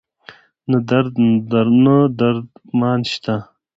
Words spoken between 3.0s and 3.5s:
شته